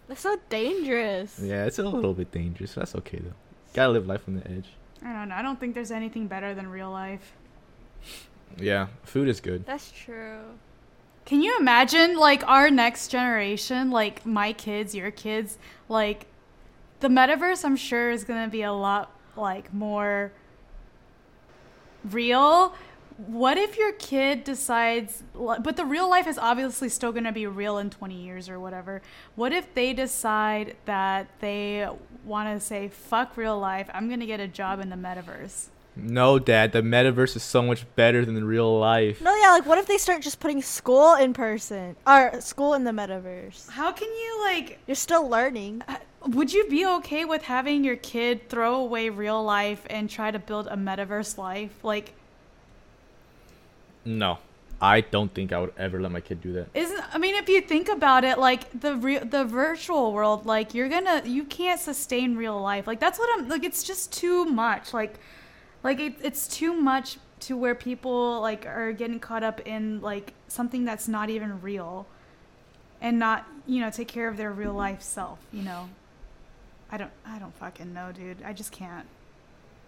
[0.07, 1.39] That's so dangerous.
[1.41, 2.73] Yeah, it's a little bit dangerous.
[2.75, 3.33] That's okay though.
[3.73, 4.69] Gotta live life on the edge.
[5.03, 5.35] I don't know.
[5.35, 7.33] I don't think there's anything better than real life.
[8.57, 9.65] Yeah, food is good.
[9.65, 10.39] That's true.
[11.25, 15.57] Can you imagine like our next generation, like my kids, your kids,
[15.89, 16.27] like
[17.05, 20.31] the metaverse I'm sure is going to be a lot like more
[22.09, 22.73] real.
[23.27, 27.45] What if your kid decides but the real life is obviously still going to be
[27.45, 29.03] real in 20 years or whatever.
[29.35, 31.87] What if they decide that they
[32.25, 35.67] want to say fuck real life, I'm going to get a job in the metaverse?
[35.95, 39.21] No, Dad, the metaverse is so much better than the real life.
[39.21, 42.83] No, yeah, like what if they start just putting school in person or school in
[42.83, 43.69] the metaverse?
[43.69, 45.83] How can you like You're still learning.
[45.87, 50.31] Uh, Would you be okay with having your kid throw away real life and try
[50.31, 51.83] to build a metaverse life?
[51.83, 52.13] Like,
[54.03, 54.39] No,
[54.81, 56.67] I don't think I would ever let my kid do that.
[56.73, 60.73] isn't I mean, if you think about it, like the re- the virtual world, like
[60.73, 62.87] you're gonna you can't sustain real life.
[62.87, 63.63] Like that's what I'm like.
[63.63, 64.93] It's just too much.
[64.93, 65.19] Like,
[65.83, 70.33] like it, it's too much to where people like are getting caught up in like
[70.47, 72.05] something that's not even real,
[73.01, 75.39] and not you know take care of their real life self.
[75.53, 75.89] You know.
[76.91, 78.37] I don't I don't fucking know, dude.
[78.43, 79.05] I just can't.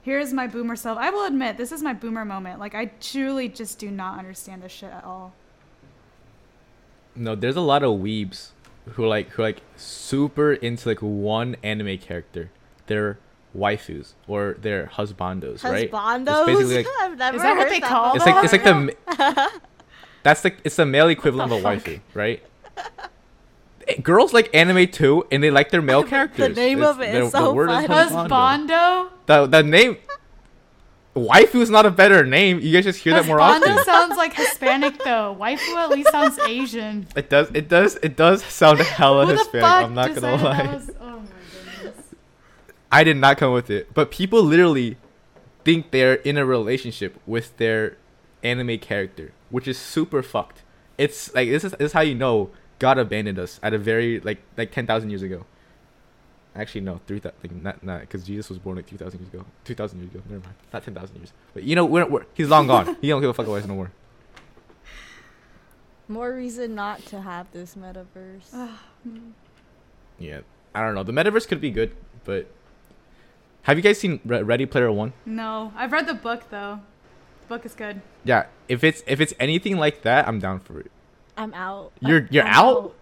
[0.02, 0.98] Here's my boomer self.
[0.98, 2.60] I will admit, this is my boomer moment.
[2.60, 5.34] Like I truly just do not understand this shit at all.
[7.16, 8.50] No, there's a lot of weebs
[8.92, 12.52] who like who like super into like one anime character.
[12.88, 13.18] They're
[13.56, 15.92] waifus or they're husbandos, right?
[15.92, 16.46] Husbandos?
[16.46, 19.52] basically like- I've never Is that what they that call It's like it's like the
[20.24, 22.44] that's like it's the male equivalent of a waifu, right?
[24.04, 26.56] Girls like anime too, and they like their male characters.
[26.56, 27.88] The name It's- of it the- is the so word funny.
[27.88, 28.28] husbando.
[28.30, 29.10] Husbando?
[29.28, 29.98] The the name
[31.16, 32.60] waifu is not a better name.
[32.60, 33.64] You guys just hear that more often.
[33.72, 35.36] Husbando sounds like Hispanic though.
[35.40, 37.08] Waifu at least sounds Asian.
[37.16, 37.50] It does.
[37.54, 37.96] It does.
[38.04, 39.64] It does sound hella Who Hispanic.
[39.64, 40.74] I'm not gonna lie.
[40.74, 41.26] was- oh my
[41.84, 42.06] goodness.
[42.92, 44.98] I did not come with it, but people literally
[45.66, 47.98] think they're in a relationship with their
[48.44, 50.62] anime character, which is super fucked.
[50.98, 54.20] It's like this is this is how you know God abandoned us at a very
[54.20, 55.46] like like ten thousand years ago.
[56.56, 57.38] Actually, no, three thousand.
[57.44, 59.46] Like, not not because Jesus was born like two thousand years ago.
[59.64, 60.24] Two thousand years ago.
[60.30, 60.56] Never mind.
[60.74, 61.32] Not ten thousand years.
[61.54, 62.98] But you know, we're, we're he's long gone.
[63.02, 63.92] he don't give a fuck about us no more.
[66.10, 68.48] More reason not to have this metaverse.
[68.54, 69.32] Ah, mm.
[70.18, 70.40] Yeah,
[70.74, 71.04] I don't know.
[71.04, 72.48] The metaverse could be good, but
[73.64, 75.12] have you guys seen Re- Ready Player One?
[75.26, 76.80] No, I've read the book though.
[77.42, 78.02] The book is good.
[78.24, 80.92] Yeah, if it's if it's anything like that, I'm down for it.
[81.38, 81.92] I'm out.
[82.00, 82.96] You're- you're I'm out?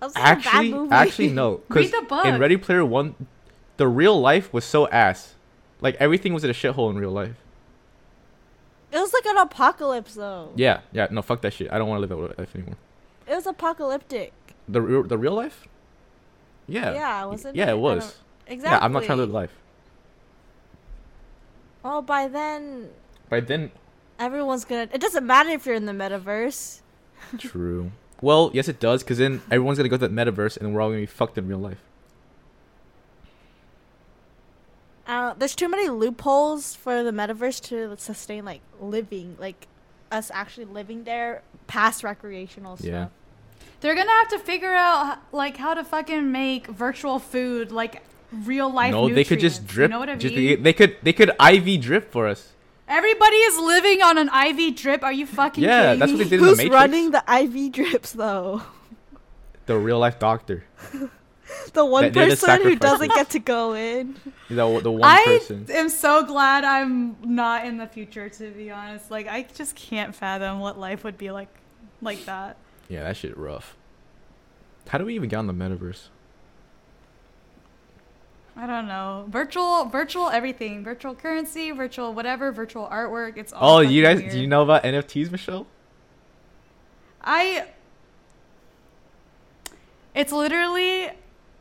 [0.00, 0.92] That was such a bad Actually, movie.
[0.94, 2.24] actually no, because Read the book.
[2.24, 3.14] in Ready Player One,
[3.76, 5.34] the real life was so ass.
[5.82, 7.36] Like everything was in a shithole in real life.
[8.92, 10.50] It was like an apocalypse though.
[10.56, 11.70] Yeah, yeah, no, fuck that shit.
[11.70, 12.76] I don't want to live that life anymore.
[13.28, 14.32] It was apocalyptic.
[14.68, 15.68] The real, the real life.
[16.66, 16.92] Yeah.
[16.94, 17.72] Yeah, wasn't Yeah, it?
[17.72, 18.16] it was.
[18.46, 18.76] Exactly.
[18.78, 19.52] Yeah, I'm not trying to live life.
[21.84, 22.90] Oh, by then
[23.28, 23.70] By then,
[24.20, 24.88] everyone's gonna.
[24.92, 26.80] It doesn't matter if you're in the metaverse.
[27.38, 27.90] true.
[28.22, 30.90] Well, yes, it does, because then everyone's gonna go to that metaverse, and we're all
[30.90, 31.80] gonna be fucked in real life.
[35.06, 39.66] Uh, there's too many loopholes for the metaverse to sustain like living, like
[40.12, 42.86] us actually living there past recreational stuff.
[42.86, 43.08] Yeah.
[43.80, 48.02] They're gonna have to figure out like how to fucking make virtual food like
[48.44, 48.92] real life.
[48.92, 49.88] no, they could just drip.
[49.88, 50.62] You know what I just mean?
[50.62, 52.52] they could they could IV drip for us.
[52.90, 55.04] Everybody is living on an IV drip.
[55.04, 56.74] Are you fucking Yeah, kidding that's what they did in the Who's Matrix.
[56.74, 57.22] running the
[57.66, 58.62] IV drips though?
[59.66, 60.64] The real life doctor.
[61.72, 64.16] the one They're the person who doesn't get to go in.
[64.50, 65.64] The, the one I person.
[65.70, 68.28] am so glad I'm not in the future.
[68.28, 71.46] To be honest, like I just can't fathom what life would be like,
[72.02, 72.56] like that.
[72.88, 73.76] Yeah, that shit rough.
[74.88, 76.08] How do we even get on the metaverse?
[78.56, 79.26] I don't know.
[79.28, 80.84] Virtual, virtual everything.
[80.84, 83.36] Virtual currency, virtual whatever, virtual artwork.
[83.36, 83.78] It's all.
[83.78, 85.66] Oh, you guys, fucking do you know about NFTs, Michelle?
[87.22, 87.66] I.
[90.14, 91.10] It's literally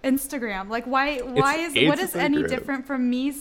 [0.04, 0.70] Instagram.
[0.70, 1.20] Like, why?
[1.20, 3.34] Why is what is any different from me?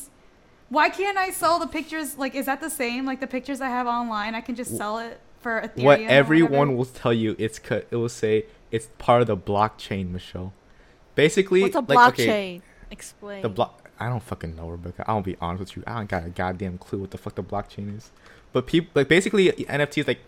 [0.69, 2.19] Why can't I sell the pictures?
[2.19, 3.07] Like, is that the same?
[3.07, 5.83] Like the pictures I have online, I can just sell it for Ethereum.
[5.83, 7.87] what everyone will tell you, it's cut.
[7.91, 10.53] It will say it's part of the blockchain, Michelle.
[11.15, 12.13] Basically, What's a like, blockchain?
[12.13, 13.43] okay, Explain.
[13.43, 13.91] the block.
[14.01, 15.05] I don't fucking know, Rebecca.
[15.09, 15.93] I'll be honest with you.
[15.93, 18.11] I don't got a goddamn clue what the fuck the blockchain is.
[18.53, 20.21] But people, like, basically, NFTs, like,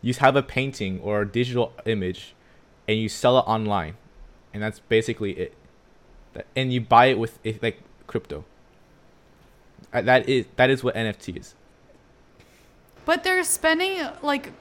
[0.00, 2.34] you have a painting or a digital image,
[2.86, 3.96] and you sell it online,
[4.54, 5.54] and that's basically it.
[6.54, 8.44] And you buy it with like crypto.
[9.92, 11.54] That is that is what NFT is.
[13.04, 14.52] But they're spending like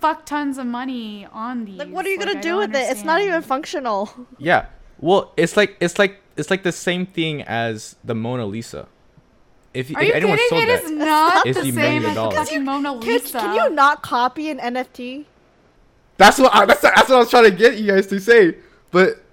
[0.00, 1.78] fuck tons of money on these.
[1.78, 2.90] like, what are you Like, gonna I do don't with it?
[2.90, 4.10] It's not even functional.
[4.38, 4.66] Yeah.
[5.02, 8.86] Well, it's like it's like it's like the same thing as the Mona Lisa.
[9.74, 10.48] If, Are if you anyone kidding?
[10.50, 12.34] sold It that, is not It's the the same million as the dollars.
[12.36, 13.38] fucking Mona Can, Lisa.
[13.40, 15.24] can you not copy an NFT?
[16.18, 18.56] that's what I, that's that's what I was trying to get you guys to say.
[18.92, 19.24] But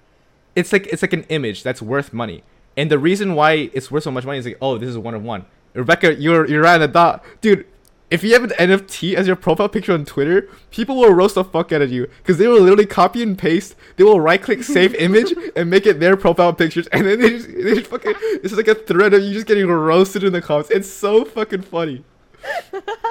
[0.56, 2.42] it's like it's like an image that's worth money,
[2.76, 5.14] and the reason why it's worth so much money is like, oh, this is one
[5.14, 5.44] of one.
[5.74, 7.66] Rebecca, you're you're right on the dot, dude.
[8.10, 11.44] If you have an NFT as your profile picture on Twitter, people will roast the
[11.44, 13.76] fuck out of you because they will literally copy and paste.
[13.96, 17.30] They will right click save image and make it their profile pictures, and then they
[17.30, 18.14] just, they just fucking.
[18.42, 20.70] It's like a thread of you just getting roasted in the comments.
[20.70, 22.04] It's so fucking funny.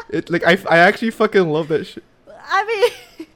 [0.10, 2.04] It like I, I actually fucking love that shit.
[2.52, 3.28] I mean,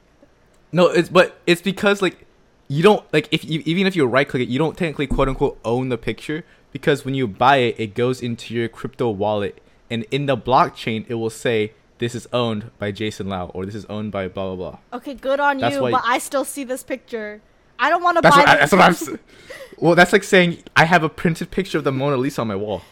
[0.74, 2.26] No, it's but it's because like
[2.66, 5.28] you don't like if you even if you right click it, you don't technically quote
[5.28, 9.62] unquote own the picture because when you buy it, it goes into your crypto wallet,
[9.94, 13.76] and in the blockchain, it will say this is owned by Jason Lau or this
[13.76, 14.78] is owned by blah blah blah.
[14.98, 17.40] okay, good on That's you, but I still see this picture.
[17.78, 18.30] I don't want to buy.
[18.30, 19.20] what, I, that's what I'm.
[19.78, 22.56] Well, that's like saying I have a printed picture of the Mona Lisa on my
[22.56, 22.82] wall.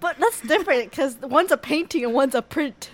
[0.00, 2.90] But that's different because one's a painting and one's a print.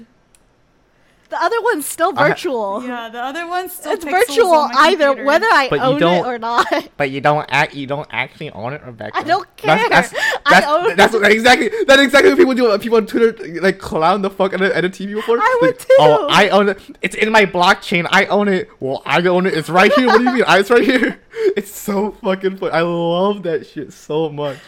[1.28, 2.84] The other one's still I ha- virtual.
[2.84, 5.24] Yeah, the other one's still it's virtual on my either, computer.
[5.26, 6.66] whether I But you own it don't- or not.
[6.96, 7.74] But you don't act.
[7.74, 9.18] You don't actually own it, Rebecca.
[9.18, 9.88] I don't That's, care.
[9.90, 11.70] that's, I that's, own that's what, exactly.
[11.86, 12.70] That's exactly what people do.
[12.70, 15.38] Uh, people on Twitter like clown the fuck out a, out of TV before.
[15.38, 16.26] I would Like, Oh.
[16.30, 16.78] I own it.
[17.02, 18.06] It's in my blockchain.
[18.10, 18.68] I own it.
[18.80, 19.54] Well, I own it.
[19.54, 20.06] It's right here.
[20.06, 20.44] What do you mean?
[20.46, 21.20] I, it's right here.
[21.56, 22.70] It's so fucking fun.
[22.72, 24.58] I love that shit so much.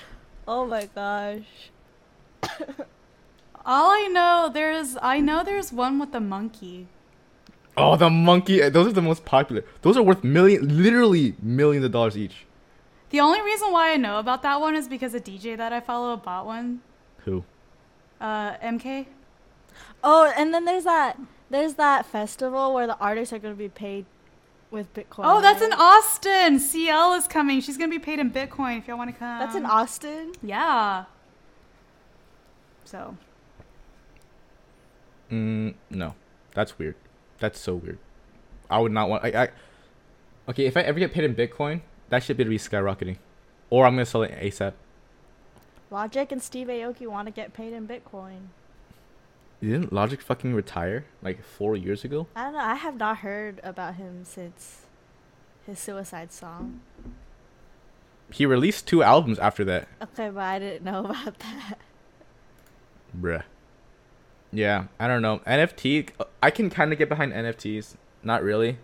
[0.47, 1.45] Oh my gosh.
[3.69, 6.87] All I know there's I know there's one with the monkey.
[7.77, 8.67] Oh, the monkey.
[8.71, 9.63] Those are the most popular.
[9.83, 12.47] Those are worth million, literally millions of dollars each.
[13.11, 15.81] The only reason why I know about that one is because a DJ that I
[15.81, 16.81] follow bought one.
[17.27, 17.45] Who?
[18.19, 19.07] Uh, MK.
[20.03, 24.07] Oh, and then there's that there's that festival where the artists are gonna be paid
[24.71, 25.25] with Bitcoin.
[25.25, 25.75] Oh, that's in?
[25.75, 26.59] Austin.
[26.59, 27.61] CL is coming.
[27.61, 29.39] She's gonna be paid in Bitcoin if y'all want to come.
[29.39, 30.33] That's in Austin.
[30.43, 31.05] Yeah.
[32.85, 33.19] So
[35.31, 36.15] Mm, no,
[36.55, 36.95] that's weird.
[37.39, 37.99] That's so weird.
[38.71, 39.25] I would not want.
[39.25, 39.49] I, I
[40.49, 40.67] okay.
[40.67, 43.19] If I ever get paid in Bitcoin, that shit better be skyrocketing,
[43.71, 44.73] or I'm gonna sell it ASAP.
[45.91, 48.49] Logic and Steve Aoki want to get paid in Bitcoin.
[49.61, 52.27] Didn't Logic fucking retire like four years ago?
[52.37, 52.59] I don't know.
[52.61, 54.83] I have not heard about him since
[55.67, 56.81] his suicide song.
[58.31, 59.89] He released two albums after that.
[60.03, 61.79] Okay, but I didn't know about that.
[63.19, 63.43] Bruh.
[64.53, 65.41] Yeah, I don't know.
[65.47, 66.11] NFT,
[66.43, 67.97] I can kind of get behind NFTs.
[68.23, 68.79] Not really,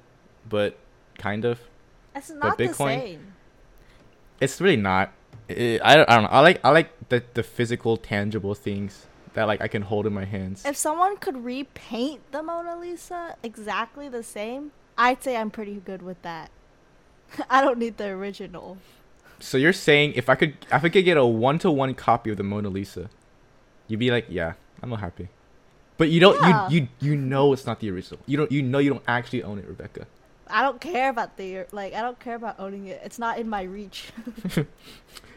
[0.49, 0.77] but
[1.19, 1.61] kind of.
[2.15, 3.33] It's not the Bitcoin- same.
[4.41, 5.13] It's really not.
[5.49, 6.29] I I, don't, I don't know.
[6.31, 10.13] I like I like the the physical, tangible things that like I can hold in
[10.13, 10.65] my hands.
[10.65, 16.03] If someone could repaint the Mona Lisa exactly the same, I'd say I'm pretty good
[16.03, 16.51] with that.
[17.51, 18.79] I don't need the original.
[19.41, 22.31] So you're saying if I could if I could get a one to one copy
[22.31, 23.11] of the Mona Lisa,
[23.89, 25.29] you'd be like, yeah, I'm not happy.
[25.97, 26.69] But you don't Yeah.
[26.69, 28.21] you you you know it's not the original.
[28.27, 30.07] You don't you know you don't actually own it, Rebecca.
[30.49, 31.95] I don't care about the like.
[31.95, 33.01] I don't care about owning it.
[33.05, 34.11] It's not in my reach.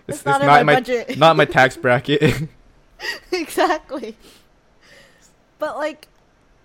[0.10, 1.18] It's, It's not in my my budget.
[1.18, 2.48] not my tax bracket.
[3.34, 4.16] exactly.
[5.60, 6.08] But like,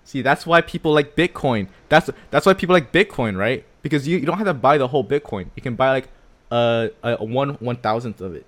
[0.05, 1.66] See, that's why people like Bitcoin.
[1.88, 3.64] That's that's why people like Bitcoin, right?
[3.83, 5.46] Because you, you don't have to buy the whole Bitcoin.
[5.57, 6.09] You can buy like
[6.52, 8.46] a, a, a one one thousandth of it.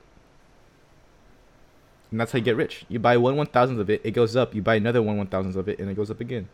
[2.15, 2.85] And that's how you get rich.
[2.89, 4.55] You buy one one thousandth of it, it goes up.
[4.55, 6.49] You buy another one one thousandth of it, and it goes up again.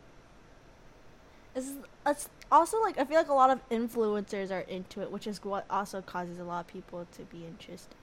[1.55, 1.75] is
[2.07, 5.45] it's also like I feel like a lot of influencers are into it, which is
[5.45, 7.95] what also causes a lot of people to be interested.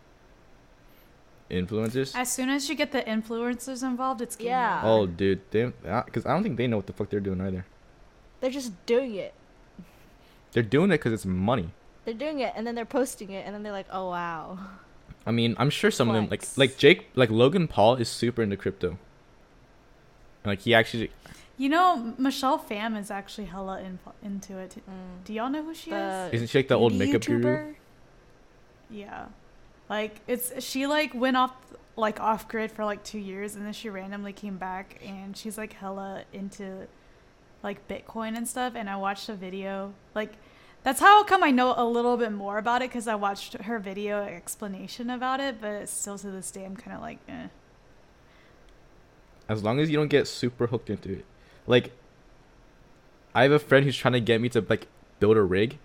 [1.50, 2.16] Influencers.
[2.16, 4.82] As soon as you get the influencers involved, it's game Yeah.
[4.84, 4.88] over.
[4.88, 5.66] Oh, dude, they
[6.06, 7.66] because I don't think they know what the fuck they're doing either.
[8.40, 9.34] They're just doing it.
[10.52, 11.72] They're doing it because it's money.
[12.06, 14.60] They're doing it, and then they're posting it, and then they're like, "Oh wow."
[15.28, 18.42] I mean, I'm sure some of them like like Jake, like Logan Paul is super
[18.42, 18.98] into crypto.
[20.46, 21.12] Like he actually,
[21.58, 24.76] You know, Michelle Phan is actually hella in, into it.
[24.90, 25.26] Mm.
[25.26, 26.30] Do y'all know who she is?
[26.30, 27.42] The isn't she like the old beauty makeup guru?
[27.44, 27.76] YouTuber?
[28.92, 29.26] Yeah.
[29.90, 31.54] Like it's she like went off
[31.96, 35.58] like off grid for like 2 years and then she randomly came back and she's
[35.58, 36.88] like hella into
[37.64, 40.34] like Bitcoin and stuff and I watched a video like
[40.88, 43.78] that's how come I know a little bit more about it cuz I watched her
[43.78, 47.48] video explanation about it but still to this day I'm kind of like eh.
[49.50, 51.26] As long as you don't get super hooked into it,
[51.68, 51.92] like.
[53.36, 54.88] I have a friend who's trying to get me to like
[55.20, 55.78] build a rig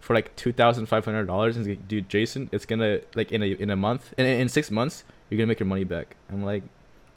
[0.00, 3.32] for like two thousand five hundred dollars, and he's like, "Dude, Jason, it's gonna like
[3.32, 6.16] in a in a month, in in six months, you're gonna make your money back."
[6.30, 6.62] I'm like,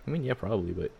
[0.07, 0.91] I mean, yeah, probably, but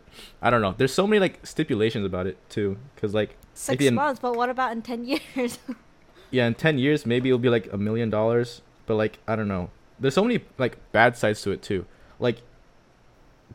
[0.41, 0.73] I don't know.
[0.77, 4.35] There's so many like stipulations about it too, because like Six Maybe in- months, but
[4.35, 5.59] what about in ten years?
[6.33, 9.47] yeah, in ten years maybe it'll be like a million dollars, but like I don't
[9.47, 9.69] know.
[9.99, 11.85] There's so many like bad sides to it too.
[12.19, 12.41] Like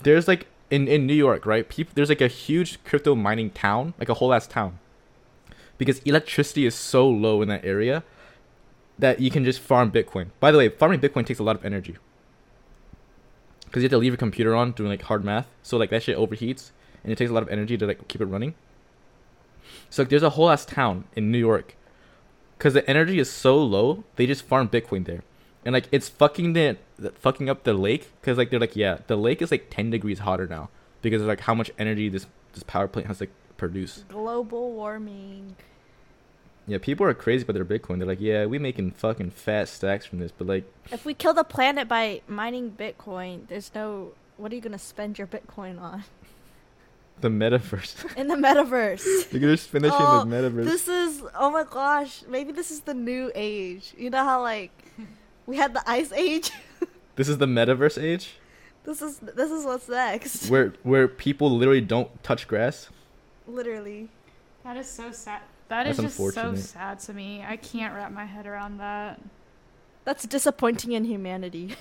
[0.02, 1.68] there's like in in New York, right?
[1.68, 4.78] People there's like a huge crypto mining town, like a whole ass town,
[5.76, 8.04] because electricity is so low in that area
[8.96, 10.28] that you can just farm Bitcoin.
[10.38, 11.96] By the way, farming Bitcoin takes a lot of energy
[13.64, 16.04] because you have to leave your computer on doing like hard math, so like that
[16.04, 16.70] shit overheats
[17.02, 18.54] and it takes a lot of energy to like keep it running.
[19.90, 21.74] So like, there's a whole ass town in New York
[22.58, 25.22] because the energy is so low, they just farm Bitcoin there,
[25.64, 28.98] and like it's fucking the, the fucking up the lake because like they're like yeah,
[29.06, 30.68] the lake is like ten degrees hotter now
[31.00, 34.04] because of like how much energy this this power plant has to produce.
[34.08, 35.56] Global warming.
[36.66, 37.98] Yeah, people are crazy about their Bitcoin.
[37.98, 41.32] They're like, yeah, we making fucking fat stacks from this, but like, If we kill
[41.32, 44.12] the planet by mining Bitcoin, there's no.
[44.36, 46.04] What are you gonna spend your Bitcoin on
[47.20, 48.14] the metaverse.
[48.16, 49.04] in the metaverse?
[49.32, 50.64] You're gonna spend that shit Oh, the metaverse.
[50.64, 53.94] This is oh my gosh, maybe this is the new age.
[53.96, 54.70] You know how like
[55.46, 56.50] we had the ice age?
[57.16, 58.36] This is the metaverse age,
[58.84, 60.48] This is this is what's next.
[60.50, 62.90] where where people literally don't touch grass.
[63.48, 64.08] Literally.
[64.62, 65.42] That is so sad.
[65.66, 67.44] That is That's just so sad to me.
[67.44, 69.20] I can't wrap my head around that.
[70.04, 71.74] That's disappointing in humanity.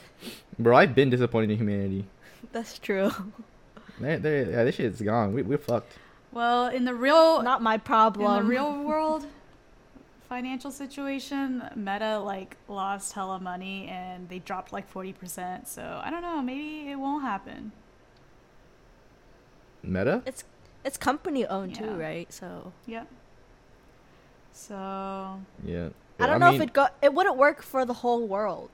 [0.57, 2.05] Bro, I've been disappointed in humanity.
[2.51, 3.11] That's true.
[3.99, 5.33] There, there, yeah, this shit's gone.
[5.33, 5.93] We, we're fucked.
[6.31, 8.21] Well, in the real Not my problem.
[8.21, 8.45] in problem.
[8.45, 9.25] the real world
[10.29, 15.65] financial situation, Meta like lost hella money and they dropped like 40%.
[15.67, 17.71] So, I don't know, maybe it won't happen.
[19.83, 20.21] Meta?
[20.25, 20.43] It's
[20.83, 22.31] it's company owned too, right?
[22.31, 23.05] So yeah.
[24.53, 25.89] So, Yeah.
[26.19, 28.71] I don't know mean, if it go it wouldn't work for the whole world.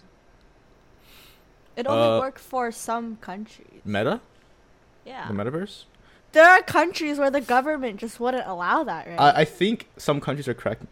[1.75, 3.81] It only Uh, work for some countries.
[3.86, 4.21] Meta?
[5.06, 5.28] Yeah.
[5.28, 5.86] The metaverse?
[6.34, 9.20] there are countries where the government just wouldn't allow that, right?
[9.20, 10.88] I, I think some countries are cracking.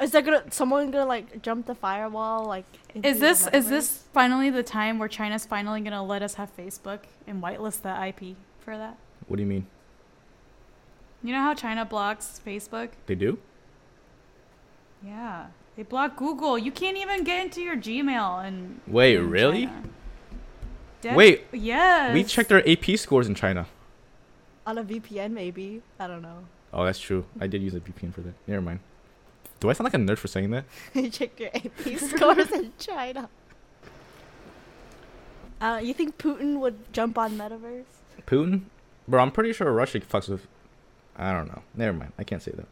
[0.00, 4.48] is there gonna someone gonna like jump the firewall like is this is this finally
[4.48, 8.36] the time where China's finally going to let us have Facebook and whitelist the IP
[8.60, 8.96] for that?
[9.28, 9.66] What do you mean?
[11.22, 12.88] You know how China blocks Facebook?
[13.06, 13.38] They do?
[15.04, 15.46] Yeah.
[15.76, 16.58] They block Google.
[16.58, 19.66] You can't even get into your Gmail and Wait, in really?
[19.66, 19.82] China.
[21.00, 22.12] Dead- Wait, Yes.
[22.14, 23.66] We checked our AP scores in China.
[24.66, 25.82] on a VPN maybe?
[25.98, 26.44] I don't know.
[26.72, 27.24] Oh, that's true.
[27.40, 28.34] I did use a VPN for that.
[28.46, 28.80] Never mind.
[29.58, 30.64] Do I sound like a nerd for saying that?
[30.94, 33.28] you check your AP scores in China.
[35.60, 37.84] Uh, you think Putin would jump on metaverse?
[38.26, 38.62] Putin?
[39.08, 40.46] Bro, I'm pretty sure Russia fucks with.
[41.16, 41.62] I don't know.
[41.74, 42.12] Never mind.
[42.18, 42.66] I can't say that.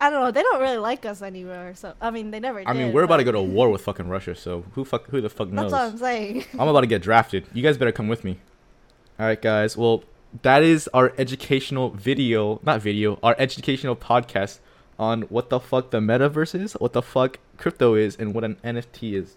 [0.00, 0.30] I don't know.
[0.30, 1.72] They don't really like us anymore.
[1.74, 2.62] So I mean, they never.
[2.66, 5.20] I mean, we're about to go to war with fucking Russia, so who fuck who
[5.20, 5.70] the fuck knows?
[5.70, 6.44] That's what I'm saying.
[6.58, 7.46] I'm about to get drafted.
[7.52, 8.38] You guys better come with me.
[9.18, 9.76] All right, guys.
[9.76, 10.04] Well,
[10.42, 14.60] that is our educational video, not video, our educational podcast
[14.98, 18.56] on what the fuck the metaverse is, what the fuck crypto is, and what an
[18.64, 19.36] NFT is.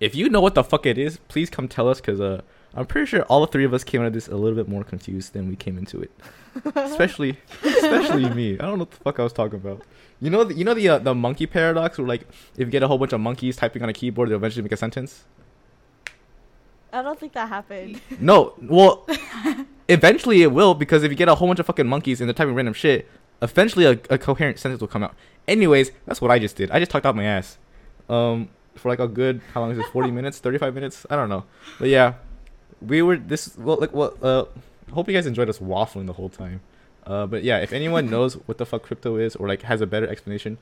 [0.00, 2.40] If you know what the fuck it is, please come tell us, cause uh,
[2.74, 4.84] I'm pretty sure all three of us came out of this a little bit more
[4.84, 6.10] confused than we came into it.
[6.74, 8.54] especially, especially me.
[8.54, 9.82] I don't know what the fuck I was talking about.
[10.20, 12.22] You know, the, you know the uh, the monkey paradox, where like
[12.56, 14.72] if you get a whole bunch of monkeys typing on a keyboard, they'll eventually make
[14.72, 15.24] a sentence.
[16.92, 18.00] I don't think that happened.
[18.20, 19.06] No, well,
[19.88, 22.34] eventually it will because if you get a whole bunch of fucking monkeys and they're
[22.34, 23.08] typing random shit,
[23.40, 25.14] eventually a, a coherent sentence will come out.
[25.46, 26.70] Anyways, that's what I just did.
[26.70, 27.58] I just talked out my ass,
[28.08, 29.86] um, for like a good how long is it?
[29.86, 31.06] Forty minutes, thirty-five minutes?
[31.08, 31.44] I don't know,
[31.78, 32.14] but yeah,
[32.80, 34.44] we were this well like well uh,
[34.92, 36.60] hope you guys enjoyed us waffling the whole time.
[37.06, 39.86] Uh, but yeah, if anyone knows what the fuck crypto is or like has a
[39.86, 40.58] better explanation,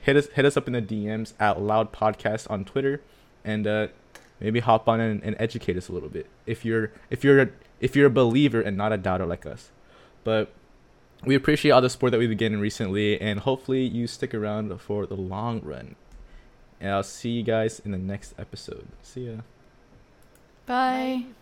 [0.00, 3.00] hit us hit us up in the DMs at Loud Podcast on Twitter,
[3.44, 3.88] and uh,
[4.40, 7.48] maybe hop on and, and educate us a little bit if you're if you're a,
[7.80, 9.70] if you're a believer and not a doubter like us.
[10.24, 10.52] But
[11.24, 14.80] we appreciate all the support that we've been getting recently, and hopefully you stick around
[14.80, 15.96] for the long run.
[16.80, 18.88] And I'll see you guys in the next episode.
[19.02, 19.36] See ya.
[20.66, 21.26] Bye.
[21.26, 21.41] Bye.